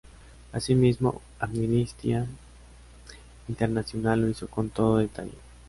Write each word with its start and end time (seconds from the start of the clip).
Así 0.51 0.73
mismo 0.73 1.21
Amnistía 1.39 2.25
Internacional 3.47 4.19
lo 4.21 4.29
hizo 4.29 4.47
con 4.47 4.71
todo 4.71 4.97
detalle. 4.97 5.33